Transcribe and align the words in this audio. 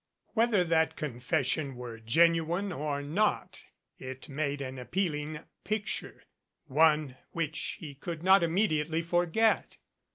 Whether 0.33 0.63
that 0.63 0.95
confession 0.95 1.75
were 1.75 1.99
genuine 1.99 2.71
or 2.71 3.03
not 3.03 3.65
118 3.99 3.99
THE 3.99 3.99
FAIRY 3.99 4.07
GODMOTHER 4.07 4.11
it 4.11 4.29
made 4.57 4.61
an 4.63 4.79
appealing 4.79 5.39
picture 5.63 6.23
one 6.65 7.17
which 7.33 7.77
he 7.79 7.93
could 7.93 8.23
not 8.23 8.41
immediately 8.41 9.03
forget. 9.03 9.77